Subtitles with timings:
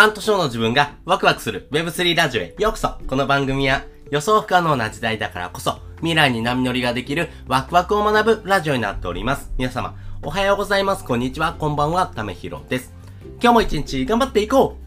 [0.00, 9.52] 半年後の自分がワクワクする Web3 ラジオへようこそこの番組は予想不可能な時代だからこそ未来に波乗りができるワクワクを学ぶラジオになっております。
[9.58, 11.04] 皆様、おはようございます。
[11.04, 11.52] こんにちは。
[11.52, 12.06] こんばんは。
[12.06, 12.94] ためひろです。
[13.42, 14.78] 今日も一日頑張っていこ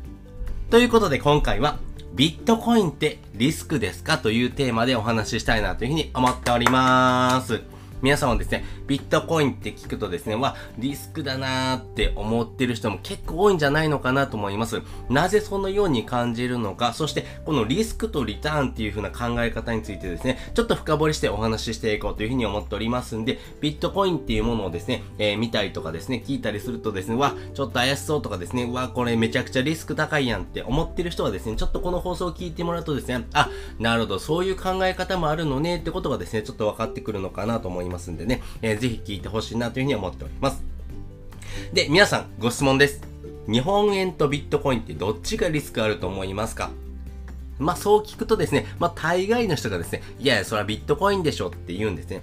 [0.67, 1.77] うということで今回は
[2.15, 4.17] ビットコインってリスクですか？
[4.17, 7.61] というテーマでお話ししたいなというふうに思っております。
[8.03, 14.81] 皆さんはですね、ビットコインって聞くとですね、わ、リスクだなーって思ってる人も結構多いんじゃないのかなと思います。
[15.09, 40.61] なぜそのように感じるのか、そしてこのリスクとリターンっていう風な考え方についてですね、ちょっと深掘りしてお話ししていこうという風に思っておりますんで、ビットコインっていうものをですね、えー、見たりとかですね、聞いたりするとですね、わ、ちょっと怪しそうとかですね、わ、これめちゃくちゃリスク高いやんって思ってる人はですね、ちょっとこの放送を聞いてもらうとですね、あ、なるほど、そういう考え方もあるのねってことがですね、ちょっと分かってくるのかなと思いますますんでね、えーえー、ぜひ聞いてほしいなというふうに思っております。
[41.71, 43.01] で、皆さん、ご質問です。
[43.47, 46.71] 日本円とビットコインってどっちがリスクあると思いますか？
[47.59, 52.21] まあ、そう聞くとですね、まあ、大概の人がですね、いやいや、それはビットコインでしょって言うんですね。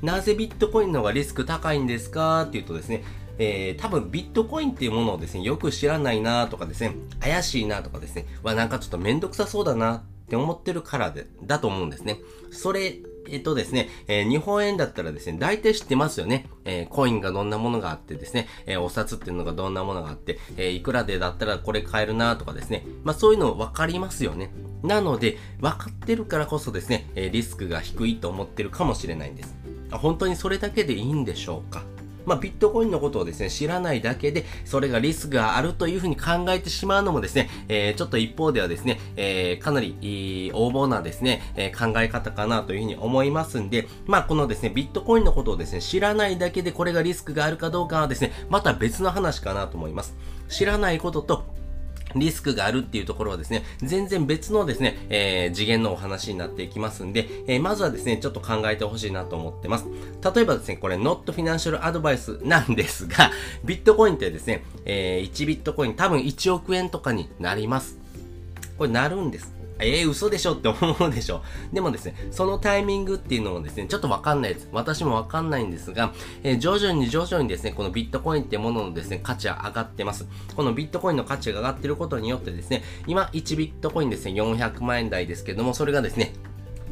[0.00, 2.42] なぜビットコインの方がリスク高いんですか？
[2.42, 3.04] っていうとですね、
[3.38, 12.20] えー、多分ビットコインっていうものをですね、よく知らないなとかですね、怪しいなとかですね、はなんかちょっとめんどくさそうだなって思ってるからで、だと思うんですね。
[12.50, 12.96] それ
[13.28, 16.48] えっとですね、えー、日本円だったらですね、大体知ってますよね。
[16.64, 22.86] えー、コインがどんなものがあってですね、えー、お札っていうのがどんなものがあって、えいくらでだったらこれ買えるなとかですね。
[23.04, 24.52] まあそういうの分かりますよね。
[24.82, 29.54] なので、分かってるからこそですね、えリスクが低いと思ってるかもしれないんです。
[29.92, 31.82] 本当にそれだけでいいんでしょうか？
[32.26, 50.16] まあ、ビットコインのことをですね、知らないだけで、それがリスクがあるというふうに考えてしまうのもですね、えー、ちょっと一方ではですね、えー、かなり、横暴なですね、えー、考え方かなというふうに思いますんで、まあ、このですね、ビットコインのことをですね、知らないだけでこれがリスクがあるかどうかはですね、また別の話かなと思います。
[50.48, 51.59] 知らないことと、
[52.16, 59.86] リスクがあるっていうところはですね、全然別のですね、えー、次元のお話になっていきますんで、えー、まずはですね、ちょっと考えてほしいなと思ってます。
[60.34, 63.30] 例えばですね、これ、not financial advice なんですが、
[63.64, 67.98] ビットコインってですね、えー、1ビットコイン多分1億円とかになります。
[68.78, 69.59] これなるんです。
[69.82, 70.54] えー、嘘でしょ？
[70.54, 71.42] って思うでしょ？
[71.72, 74.68] でもですね、そのタイミングっていうのもですね、ちょっとわかんないです。
[74.72, 80.26] 私もわかんないんですが、えー、徐々に徐々にですね、このビットコインってもののですね、価値は上がってます。
[80.54, 86.32] このビットコインの価値が上がってることによってですね、今1ビットコインですね、400万円台ですけども、それがですね、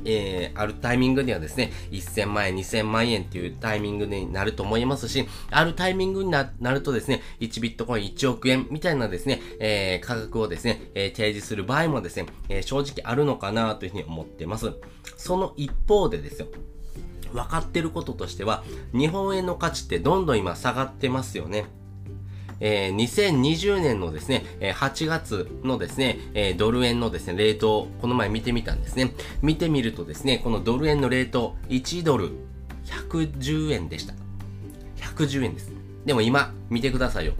[0.04, 14.72] えー、あるタイミングにはですね、1000万円、2000万円っていうタイミングになると思いますし、あるタイミングになるとですね、1ビットコイン1億円みたいなですね、えー、価格をですね、えー、提示する場合もですね、え正直あるのかなというふうに思ってます。
[15.16, 16.48] その一方でですよ、
[17.32, 21.66] 分かってることとしては、日本円の価値ってどんどん今下がってますよね。
[22.60, 29.14] えー、2020年のですね、8月のですね、えドル円のですね、レートをこの前見てみたんですね。
[29.42, 32.32] 見てみるとですね、このドル円のレート、1ドル
[32.86, 34.14] 110円でした。
[34.96, 35.72] 110円です。
[36.04, 37.34] でも今、見てくださいよ。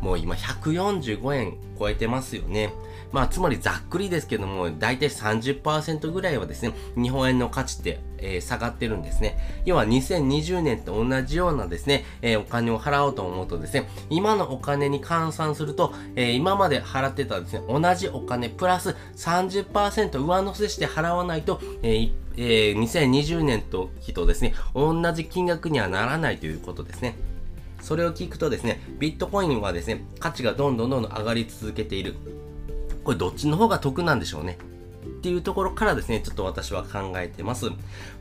[0.00, 2.72] もう今145円超えてますよね。
[3.12, 9.38] まあ、つまりざっくりですけども、だいたい30%ぐらいはですね、日本円の価値って、えー、下がってるんですね。
[9.64, 27.16] 要は2020年と同じようなですね、えー、お金を払おうと思うとですね、今のお金に換算すると、えー、今まで払ってたですね、同じお金プラス30%上乗せして払わないと、えーえー、2020年と期とですね、同じ金額にはならないということですね。
[27.80, 32.14] それを聞くとですね、ビットコインはですね、価値がどんどんどんどん上がり続けている。
[33.08, 34.58] これどっちの方が得なんでしょうね。
[35.18, 37.66] っていうところからですね、ちょっと私は考えてます。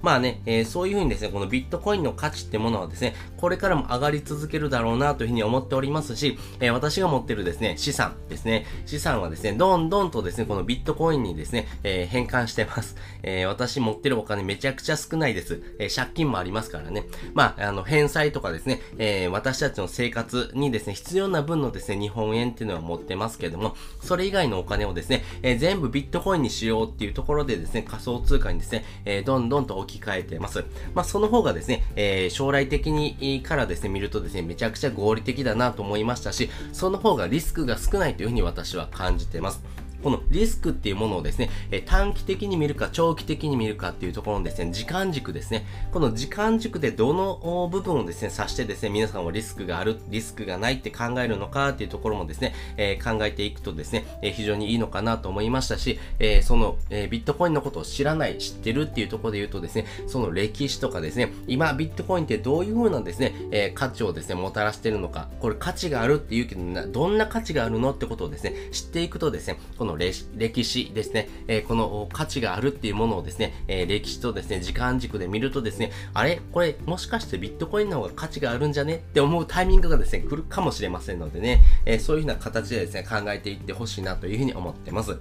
[0.02, 12.96] まあね、えー、そういうふうにですね、このビットコインの価値ってものはですね、これからも上がり続けるだろうなというふうに思っておりますし、えー、私が持ってるですね、資産ですね、資産はですね、どんどんとですね、このビットコインにですね、えー、変換してます。
[13.24, 15.62] え私持ってるお金めちゃくちゃ少ないです。
[15.80, 17.06] え借金もありますからね。
[17.34, 30.66] まあ、あの、返済とかですね、え私たちの生活にですね、必要な分のですね、日本円っていうのは持ってますけども、それ以外のお金をですね、え全部ビットコインにしようっていうところでですね、仮想通貨にですね、えー、どんどんと置き換えてます。
[30.94, 39.62] まあ、その方がですね、えー、将来的にからですね、見るとですね、めちゃくちゃ合理的だなと思いましたし、その方がリスクが少ないというふうに私は感じてます。
[40.04, 45.66] このリスクっていうものをですね、え短期的に見るか長期的に見るかっていうところのですね、時間軸ですね。
[45.92, 76.42] この時間軸でどの部分をですね、指してですね、皆さんはリスクがある、リスクがないって考えるのかっていうところもですね、えー、考えていくとですね、えー、非常にいいのかなと思いましたし、えー、その、え、ビットコインのことを知らない、知ってるっていうところで言うとですね、その歴史とかですね、今ビットコインってどういう風なですね、え価値をですね、もたらしてるのか、これ価値があるって言うけど、どんな価値があるのってことをですね、知っていくとですね、このの歴史ですね、えこの価値があるっていうものをですね、え歴史とですね、時間軸で見るとですね、あれ？
[76.52, 78.98] これもしかしてビットコインの方が価値があるんじゃね？
[78.98, 85.18] って思うタイミングがですね、来るかもしれませんのでね、えそういうふうな形でですね、考えていってほしいなというふうに思ってます。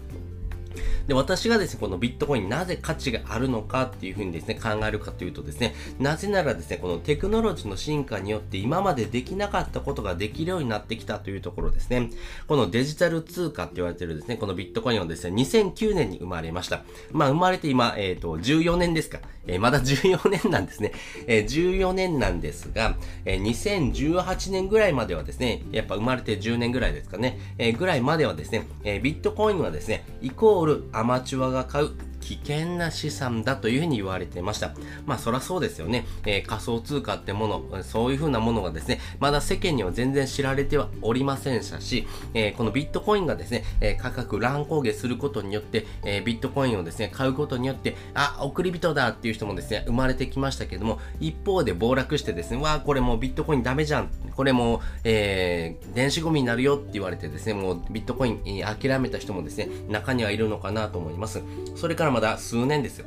[1.06, 12.10] で、私がですね、このビットコインなぜ価値があるのかっていうふうにですね、考えるかというとですね、なぜならですね、このテクノロジーの進化によって今までできなかったことができるようになってきたというところですね。
[12.48, 16.82] このデジタル通貨って言われてるですね、このビットコインはですね、2009年に生まれました。
[17.12, 19.20] まあ、生まれて今、えっ、ー、と、14年ですか。
[19.46, 20.92] え、まだ14年なんですね。
[21.26, 31.90] え、14年なんですが、え、2018年ぐらいまではですね、やっぱ生まれて10年ぐらいですかね、え、ぐらいまではですね、え、ビットコインはですね、イコールアマチュアが買う
[32.26, 34.74] 危険な資産だというふうに言われていました。
[35.06, 36.04] まあそらそうですよね。
[36.24, 54.10] えー、仮想通貨ってもの、そういうふうなものがですね、まだ世間には全然知られてはおりませんし、えー、このビットコインがですね、えー、価格乱高下することによって、えビットコインをですね、買うことによって、あ、送り人だっていう人もですね、生まれてきましたけども、一方で暴落してですね、わあ、これもうビットコインダメじゃん。
[54.34, 61.42] これもう、え電子ゴミになるよって言われてですね、もうビットコイン、諦めた人もですね、中にはいるのかなと思います。
[61.76, 63.04] それからまだ数年ですよ。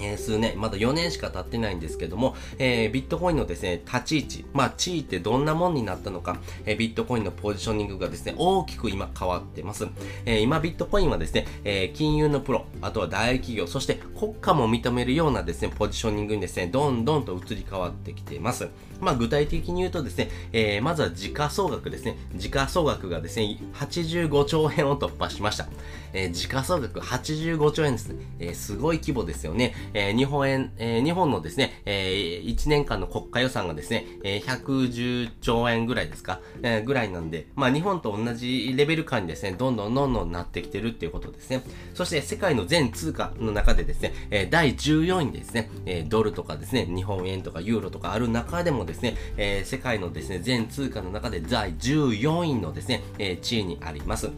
[0.00, 9.88] え、数年、まだ4年しか経ってないんですけども、えー、ビットコインのですね、立ち位置、まあ、地位ってどんなもんになったのか、えー、ビットコインのポジショニングがですね、大きく今変わってます。
[10.24, 18.68] え今、ビットコインはですね、え金融のプロ、あとは大企業、そして国家も認めるようなですね、ポジショニングにですね、どんどんと移り変わってきています。
[19.02, 22.16] まあ、具体的に言うとですね、えまずは時価総額ですね。
[22.36, 25.66] 時価総額がですね、85兆円を突破しました。
[26.12, 28.24] え時価総額85兆円ですね。
[28.38, 29.74] えすごい規模ですよね。
[29.92, 41.62] え、日本円、え、日本のですね、え、1年間の国家予算がですね、えー、110兆円ぐらいですか、え、ぐらいなんで、まあ日本と同じレベル感にですね、どんどんどんどんなってきてるっていうことですね。
[41.94, 54.30] そして世界の全通貨の中でですね、え、第14位ですね、え、ドルとかですね、日本円とかユーロとかある中でもですね、ですねえー、世界のですね、全通貨の中で第14位のですね、えー、地位にあります。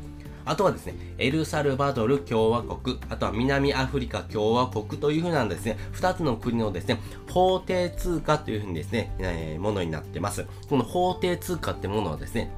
[0.47, 6.99] あとはですね、エルサルバドル共和国、あとは南アフリカ共和国というふうなんですね、二つの国のですね、
[7.31, 10.47] 法定通貨というふうにですね、えー、ものになってます。
[10.69, 12.51] この法定通貨ってものはですね、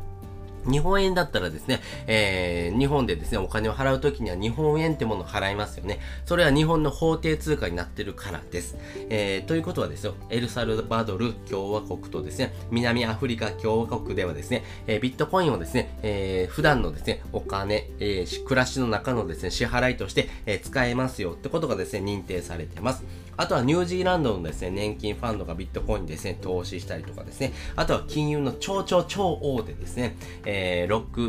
[0.71, 6.01] 日本円だったらですね、えー、日本でですね、お金を払うときには日本円ってものを払いますよね。
[6.25, 8.77] それは日本の法定通貨になってるからです。
[9.09, 23.05] えー、ということはですよ、エルサルバドル共和国とですね、南アフリカ共和国ではですね、えー、ビットコインをですね、えー、普段のですね、お金、えー、暮らしの中のですね、支払いとして、えー、使えますよってことがですね、認定されてます。
[23.37, 31.29] あとはニュージーランドのですね、年金ファンドがビットコインですね、投資したりとかですね、あとは金融の超超超大手ですね、えー、ロック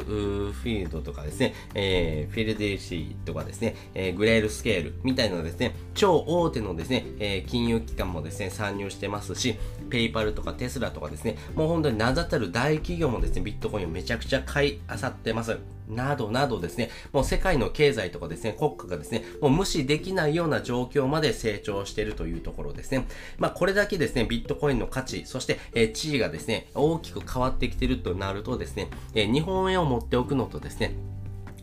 [0.53, 9.55] フィールドとかですね、えー、フィルデルシーとかですね、えー、グレールスケールみたいなですね、超大手のですね、えー、金融機関もですね、参入してますし、
[9.89, 15.76] ペイパルとかテスラとかですね、もう本当に名だたる大企業もですね、ビットコインをめちゃくちゃ買い漁ってます。
[15.87, 23.05] などなどですね、もう世界の経済とかですね、国家がですね、もう無視できないような状況まで成長しているというところですね。
[23.37, 30.95] まあこれだけですね、ビットコインの価値、そして、え、地位がですね、大きく変わってきてるとなるとですね、え、日本円を持っておくのとですね、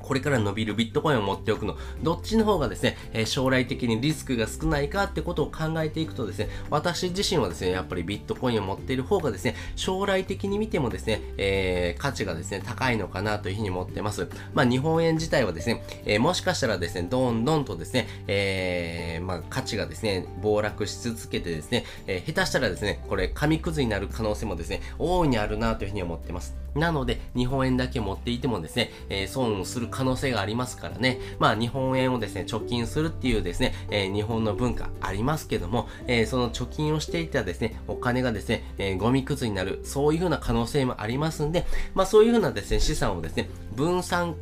[0.04, 14.28] これから伸びるビットコインを持っておくの、どっちの方がですね、え将来的にリスクが少ないかってことを考えていくとですね、私自身はですね、やっぱりビットコインを持っている方がですね、将来的に見てもですね、えー、価値がですね、高いのかなというふうに思ってます。
[14.52, 26.63] まあ、日本円自体はですね、えー、もしかしたらですね、どんどんとですね、えー、まあ、価値がですね、暴落し続けてですね、え下手したらですね、これ、紙くずになる可能性もですね、大いにあるなというふうに思ってます。
[26.74, 31.20] なので、日本円だけ持っていてもですね、え損する可能性がありますからね。
[31.38, 44.36] まあ日本円をですね、貯金するっていうですね、えー、日本の文化ありますけども、えー、その貯金をしていたですね、お金がですね、えー、ゴミくずになる、そういうふうな可能性もありますんで、まあそういうふうなですね、資産をですね、分散、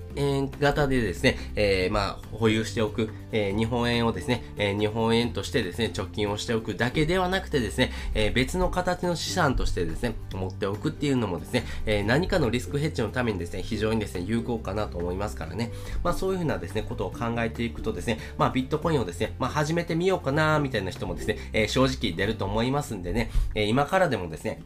[0.60, 15.72] 型でですね、えまあ保有しておく、え日本円をですね、え日本円としてですね、貯金をしておくだけではなくてですね、え別の形の資産としてですね、持っておくっていうのもですね、え何かのリスクヘッジのためにですね、非常にですね、有効かなと思いますからね。
[16.04, 24.62] まあそういうふうなですね、ことを考えていくとですね、まあビットコインをですね、まあ始めてみようかな、みたいな人もですね、えー、正直出ると思いますんでね、えー、今からでもですね、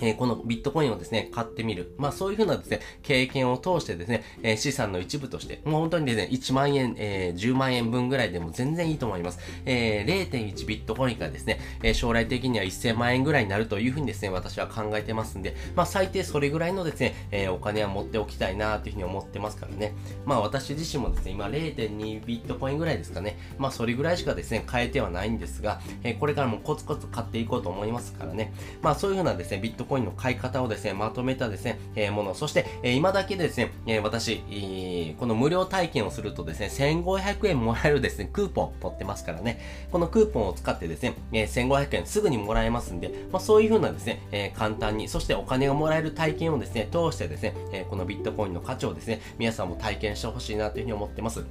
[0.00, 1.94] えー、このビットコインをですね、買ってみる。
[1.98, 9.38] まあそういうふうなですね、経験を通してですね、えー、資産の一部として、もう本当にですね、1万円、えー、10万円分ぐらいでも全然いいと思います。
[9.64, 19.94] えー、0.1ビットコインがですね、え将来的には1000万円ぐらいになるというふうにですね、私は考えてますんで、まあ最低それぐらいのですね、えお金は持っておきたいなというふうに思ってますからね。
[20.24, 23.38] まあ私自身もですね、今0.2ビットコインぐらいですかね。
[23.58, 28.52] まあそれぐらいしかですね、買えてはないんですが、えこれからもコツコツ買っていこうと思いますからね。
[28.80, 39.60] まあそういうふうなですね、ビットットコインの買い方をですね、まとめたですね、えー、もの、そして、えー、今だけですね、えー、私、えー、この無料体験をするとですね、1500円もらえるですね、クーポン取ってますからね、
[39.90, 51.44] このクーポンを使ってですね、えー、1500円すぐにもらえますんで、まあ、そういう風なですね、えー、簡単に、そしてお金がもらえる体験をですね、通してですね、えー、このビットコインの価値をですね、皆さんも体験してほしいなというふうに思ってます。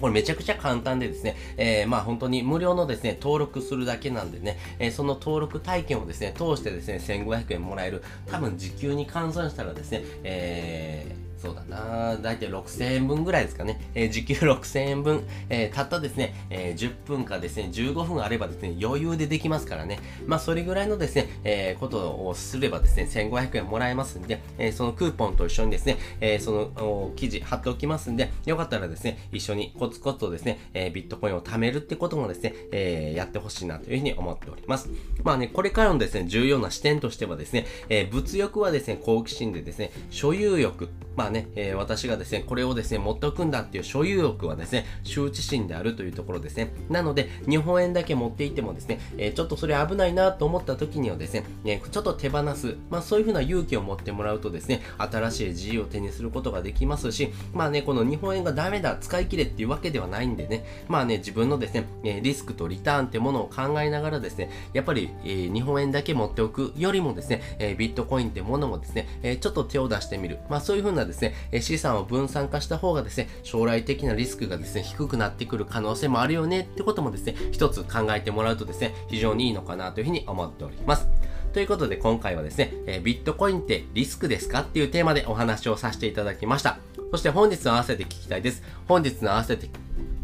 [0.00, 13.80] これめちゃくちゃ簡単でですね、えー、まあ本当に無料のですね、登録するだけなんでね、えー、その登録体験をですね、通してですね、1500円もらえる、多分時給に換算したらですね、えーそうだなだいたい6000円分ぐらいですかね。
[13.94, 19.98] えー、時給6000円分、えー、たったですね、えー、10分かですね、15分あればですね、余裕でできますからね。
[20.26, 34.88] まあ、それぐらいのですね、え、ことをすればですね、1500円もらえますんで、え、そのクーポンと一緒にですね、え、その記事貼っておきますんで、よかったらですね、一緒にコツコツとですね、え、ビットコインを貯めるってこともですね、え、やってほしいなというふうに思っております。
[35.22, 46.72] まあね、これからのですね、重要な視点としてはですね、え、物欲はですね、好奇心でですね、所有欲、まあね、えー、私がですね、これをですね、持っておくんだっていう所有欲はですね、羞恥心であるというところですね。
[46.90, 70.38] なので、日本円だけ持っていてもですね、えー、ちょっとそれ危ないなと思った時にはですね、ねちょっと手放す、まあそういうふうな勇気を持ってもらうとですね、新しい自由を手にすることができますし、まあね、この日本円がダメだ、使い切れっていうわけではないんでね、まあね、自分のですね、えリスクとリターンってものを考えながらですね、やっぱり、えー、日本円だけ持っておくよりもですね、え、ビットコインってものもですね、え、ちょっと手を出してみる。
[70.50, 81.08] まあそういうふうなですね、え資産を分散化した方がですね、将来的なリスクがですね、低くなってくる可能性もあるよねってこともですね、一つ考えてもらうとですね、非常にいいのかなというふうに思っております。
[81.52, 86.78] ということで今回はですね、えビットコインってリスクですかっていうテーマでお話をさせていただきました。
[87.12, 88.62] そして本日の合わせて聞きたいです。
[88.86, 89.68] 本日の合わせて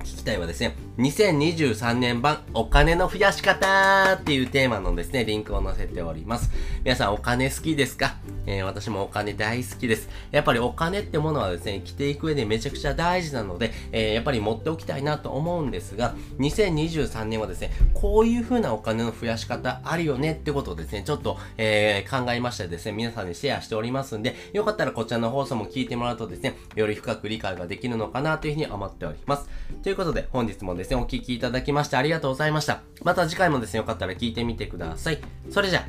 [0.00, 6.50] 聞きたいはですね、2023年版お金の増やし方っていうテーマのですね、リンクを載せております。
[6.84, 8.16] 皆さんお金好きですか？
[8.46, 10.08] えー、私もお金大好きです。
[10.30, 29.48] やっぱりお金ってものはですね、生きていく上でめちゃくちゃ大事なので、えー、やっぱり持っておきたいなと思うんですが、2023年はですね、こういう風なお金の増やし方あるよねってことをですね、ちょっと、えー、考えましてですね、皆さんにシェアしておりますんで、よかったらこちらの放送も聞いてもらうとですね、より深く理解ができるのかなというふうに思っております。
[29.82, 32.80] ということで、本日もですね、お聴きいただきましてありがとうございました。
[33.02, 35.20] また次回もですね、よかったら聞いてみてください。
[35.50, 35.86] それじゃ、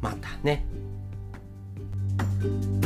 [0.00, 0.87] またね。
[2.40, 2.77] Bye.